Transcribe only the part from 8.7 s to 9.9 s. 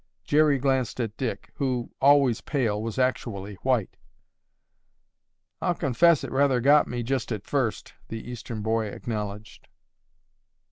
acknowledged.